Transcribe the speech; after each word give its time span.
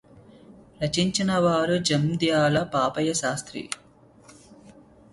రచించినవారు 0.81 1.77
Jandhyala 1.83 2.63
Papayya 2.73 3.13
Sastry 3.13 3.63